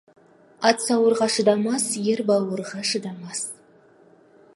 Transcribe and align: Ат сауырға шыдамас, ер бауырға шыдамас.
Ат 0.69 0.79
сауырға 0.85 1.27
шыдамас, 1.35 1.85
ер 2.13 2.23
бауырға 2.31 2.81
шыдамас. 2.93 3.45